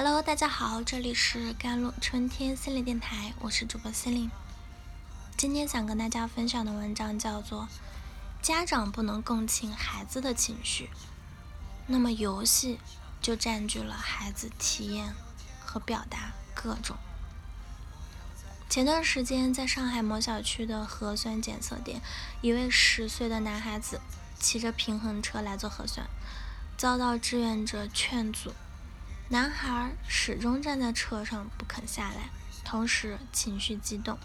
[0.00, 4.30] Hello，大家好，这里是甘露春天心理电台，我是主播心灵。
[5.36, 7.62] 今天想跟大家分享的文章叫做
[8.40, 10.84] 《家长不能共情孩子的情绪》，
[11.88, 12.78] 那么游戏
[13.20, 15.14] 就占据了孩子体验
[15.66, 16.96] 和表达各种。
[18.70, 22.00] 前段时间，在上海某小区的核酸检测点，
[22.40, 24.00] 一位十岁的男孩子
[24.38, 26.06] 骑着平衡车来做核酸，
[26.76, 28.54] 遭到志愿者劝阻。
[29.30, 32.30] 男孩始终站在车上不肯下来，
[32.64, 34.18] 同时情绪激动。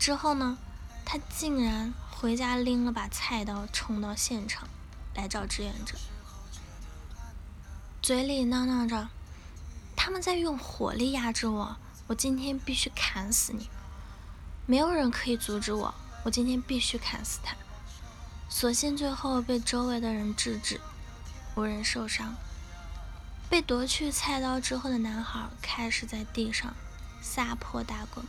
[0.00, 0.58] 之后呢，
[1.04, 4.68] 他竟然回家拎了把菜刀冲到现场
[5.14, 5.96] 来找志愿者，
[8.02, 9.08] 嘴里囔囔着
[9.94, 11.76] ：“他们在用火力压制我，
[12.08, 13.70] 我今天必须砍死你！
[14.66, 17.54] 没有人可以阻止我，我今天必须砍死他！”
[18.50, 20.80] 所幸最后被周围的人制止，
[21.54, 22.34] 无人受伤。
[23.48, 26.74] 被夺去菜刀之后的男孩开始在地上
[27.20, 28.24] 撒泼打滚。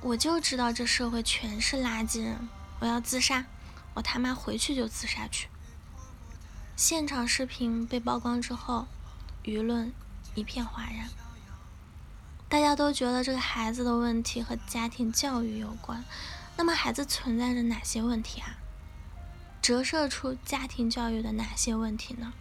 [0.00, 3.46] 我就知道这社会全是垃圾人，我要自杀，
[3.94, 5.48] 我他妈回去就自杀去。
[6.76, 8.86] 现场视频被曝光之后，
[9.42, 9.92] 舆论
[10.34, 11.08] 一片哗然，
[12.48, 16.04] 大家都觉得这个孩子的问题和家庭教育有关。
[16.56, 18.58] 那么孩子存在着哪些问题啊？
[19.60, 22.32] 折射出家庭教育的哪些问题呢？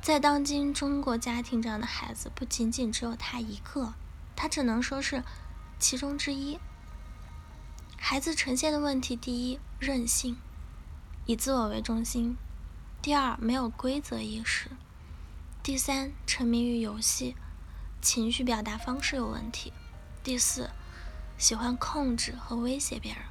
[0.00, 3.94] 在当今中国家庭，这样的孩子不仅仅只有他一个，
[4.36, 5.24] 他只能说是
[5.80, 6.58] 其中之一。
[7.98, 10.36] 孩子呈现的问题：第一，任性，
[11.24, 12.36] 以自我为中心；
[13.02, 14.68] 第二，没有规则意识；
[15.60, 17.34] 第三，沉迷于游戏，
[18.00, 19.72] 情绪表达方式有问题；
[20.22, 20.70] 第四，
[21.36, 23.22] 喜欢控制和威胁别人。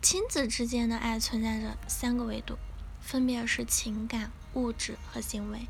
[0.00, 2.56] 亲子之间的爱存在着三个维度，
[3.00, 4.30] 分别是情感。
[4.54, 5.68] 物质和行为，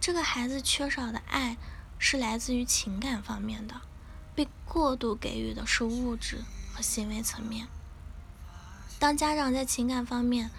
[0.00, 1.56] 这个孩子缺少的爱
[1.98, 3.80] 是来自于情感方面的，
[4.34, 7.68] 被过度给予的是物质和行为层面。
[8.98, 10.50] 当家长在情感方面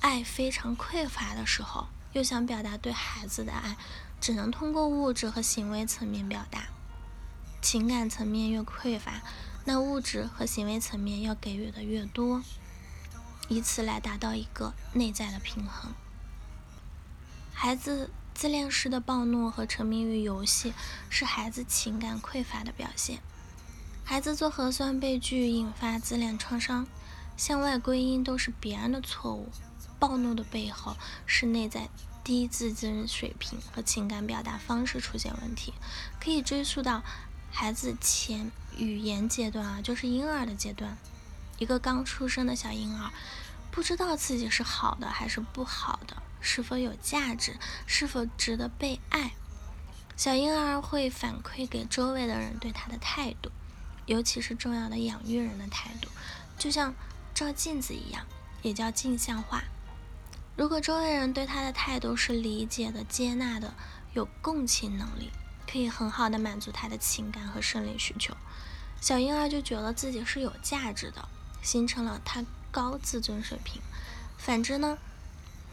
[0.00, 3.76] 爱非常匮乏的时候，又想表达对孩子的爱，
[4.20, 6.68] 只能通过物质和行为层面表达。
[7.60, 9.22] 情感层面越匮乏，
[9.64, 12.42] 那物质和行为层面要给予的越多，
[13.46, 15.92] 以此来达到一个内在的平衡。
[17.64, 20.74] 孩子自恋式的暴怒和沉迷于游戏，
[21.08, 23.20] 是孩子情感匮乏的表现。
[24.02, 26.88] 孩子做核酸被拒，引发自恋创伤，
[27.36, 29.48] 向外归因都是别人的错误。
[30.00, 31.88] 暴怒的背后是内在
[32.24, 35.72] 低自尊水平和情感表达方式出现问题，
[36.20, 37.04] 可以追溯到
[37.52, 40.98] 孩子前语言阶段啊，就是婴儿的阶段。
[41.58, 43.12] 一个刚出生的小婴儿，
[43.70, 46.16] 不知道自己是好的还是不好的。
[46.42, 47.56] 是否有价值？
[47.86, 49.32] 是否值得被爱？
[50.14, 53.50] 小婴儿会反馈给周围的人对他的态度，
[54.04, 56.08] 尤其是重要的养育人的态度，
[56.58, 56.94] 就像
[57.32, 58.26] 照镜子一样，
[58.60, 59.64] 也叫镜像化。
[60.54, 63.72] 如果周围人对他的态度是理解的、接纳的、
[64.12, 65.30] 有共情能力，
[65.66, 68.36] 可以很好的满足他的情感和生理需求，
[69.00, 71.26] 小婴儿就觉得自己是有价值的，
[71.62, 73.80] 形成了他高自尊水平。
[74.36, 74.98] 反之呢？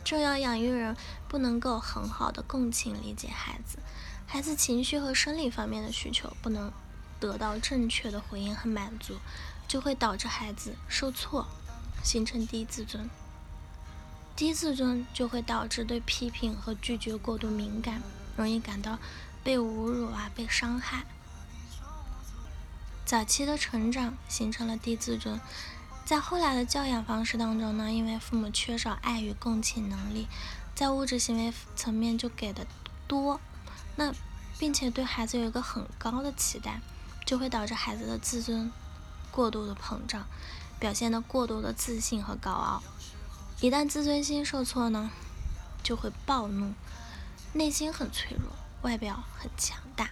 [0.09, 0.97] 重要养育人
[1.28, 3.78] 不能够很好的共情理解孩子，
[4.25, 6.74] 孩子情绪和生理方面的需求不能
[7.20, 9.20] 得到正确的回应和满足，
[9.68, 11.46] 就会导致孩子受挫，
[12.03, 13.08] 形成低自尊。
[14.36, 18.02] 低自尊就会导致对批评和拒绝过度敏感，
[18.36, 18.97] 容易感到
[19.44, 21.06] 被侮辱啊，被伤害。
[23.06, 25.40] 早期的成长形成了低自尊。
[26.09, 30.28] 在后来的教养方式当中呢，因为父母缺少爱与共情能力，
[30.74, 32.66] 在物质行为层面就给的
[33.08, 33.40] 多，
[33.96, 34.12] 那
[34.58, 36.81] 并且对孩子有一个很高的期待，
[37.28, 38.72] 就会导致孩子的自尊
[39.30, 40.25] 过度的膨胀，
[40.80, 42.81] 表现的过度的自信和高傲。
[43.62, 45.12] 一旦自尊心受挫呢，
[45.84, 46.73] 就会暴怒，
[47.53, 48.52] 内心很脆弱，
[48.82, 50.09] 外表很强大，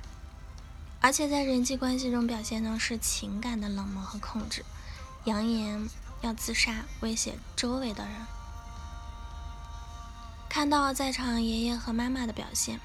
[1.01, 4.63] 而且在人际关系中表现呢是情感的冷漠和控制。
[5.27, 5.89] 扬言
[6.21, 8.13] 要自杀，威胁周围的人。
[10.47, 12.79] 看到在场爷爷和妈妈的表现，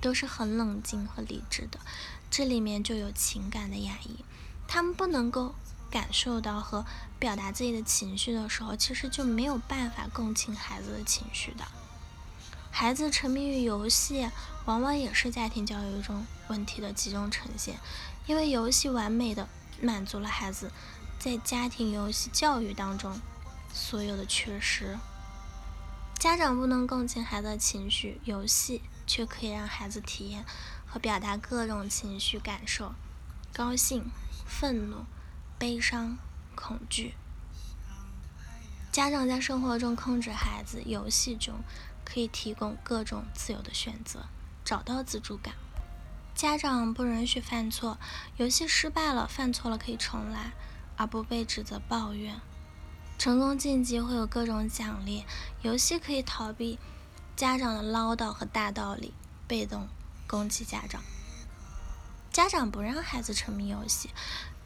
[0.00, 1.78] 都是很冷静和理智的，
[2.30, 4.24] 这里面就有情感的压抑。
[4.66, 5.54] 他们不能够
[5.90, 6.86] 感受到和
[7.18, 11.66] 表达自己的情绪的时候，其实就没有办法共情孩子的情绪的。
[12.70, 14.30] 孩子沉迷于游戏，
[14.64, 17.78] 往往也是家庭教育中问题的集中呈现，
[18.26, 19.46] 因为游戏完美的
[19.82, 20.72] 满足了孩子。
[21.24, 23.18] 在家庭游戏教育当中，
[23.72, 24.98] 所有的缺失，
[26.18, 30.44] 家长不能共情孩子的情绪，游戏却可以让孩子体验
[30.86, 32.92] 和表达各种情绪感受：
[33.54, 34.10] 高兴、
[34.46, 35.06] 愤怒、
[35.58, 36.18] 悲伤、
[36.54, 37.14] 恐惧。
[38.92, 41.54] 家长在生活中控制孩子，游戏中
[42.04, 44.26] 可以提供各种自由的选择，
[44.62, 45.54] 找到自主感。
[46.34, 47.96] 家长不允许犯错，
[48.36, 50.52] 游戏失败了，犯错了可以重来，
[50.96, 52.40] 而不被指责抱怨。
[53.18, 55.24] 成功晋级会有各种奖励，
[55.62, 56.78] 游戏可以逃避
[57.36, 59.14] 家长的唠叨和大道理，
[59.46, 59.88] 被动
[60.26, 61.02] 攻击家长。
[62.32, 64.10] 家长不让孩子沉迷游戏，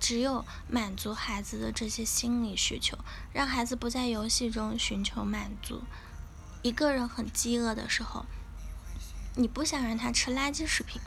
[0.00, 2.96] 只有满足孩子的这些心理需求，
[3.32, 5.82] 让孩子不在游戏中寻求满足。
[6.62, 8.24] 一个人很饥饿的时候，
[9.36, 11.00] 你不想让他吃垃圾食品，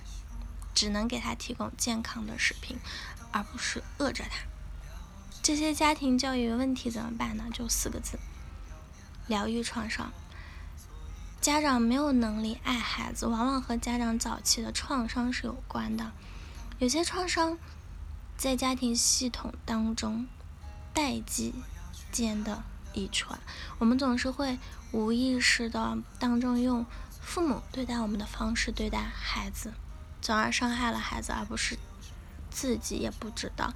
[0.75, 2.77] 只能给他提供健康的食品，
[3.31, 4.50] 而不是饿着他。
[5.43, 7.45] 这些家庭教育问题怎么办呢？
[7.51, 8.19] 就四个字：
[9.27, 10.11] 疗愈创伤。
[11.41, 16.11] 家长没有能力爱孩子，往往和家长早期的创伤是有关的。
[16.77, 17.57] 有些创伤
[18.37, 20.27] 在家庭系统当中
[20.93, 21.55] 代际
[22.11, 23.39] 间的遗传，
[23.79, 24.59] 我们总是会
[24.91, 26.85] 无意识的当中用
[27.19, 29.73] 父母对待我们的方式对待孩子，
[30.21, 31.79] 从而伤害了孩子，而不是
[32.51, 33.73] 自己也不知道。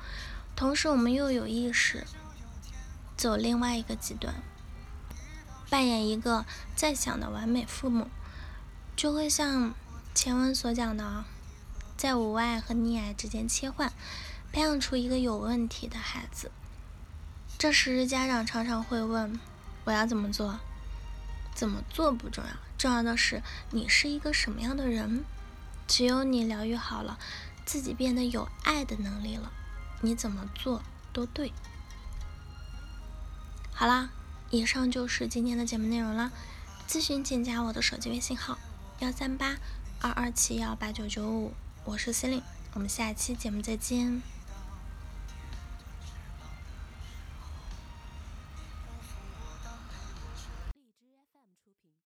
[0.56, 2.08] 同时，我们又有意识
[3.18, 4.36] 走另外一个极端，
[5.70, 6.46] 扮演一个
[6.78, 8.08] 在想的完美父母，
[8.96, 9.74] 就会像
[10.14, 11.26] 前文所讲的，
[11.98, 13.92] 在无爱和溺爱之间切换，
[14.54, 16.50] 培养出一个有问题的孩子。
[17.58, 19.38] 这时，家长常常会问
[19.84, 20.60] ：“我要怎么做？
[21.54, 25.26] 怎么做不重要，重要的是你是一个什么样的人。
[25.86, 27.20] 只有你疗愈好了，
[27.66, 29.52] 自己变得有爱的能力了。”
[30.02, 30.82] 你怎么做
[31.12, 31.52] 都对。
[33.74, 34.10] 好啦，
[34.52, 36.32] 以上就是今天的节目内容了。
[36.88, 38.58] 咨询请加我的手机微信号：
[39.00, 39.58] 幺三八
[40.00, 41.54] 二二七幺八九九五，
[41.84, 42.42] 我是司令
[42.74, 44.35] 我们下期节目再见。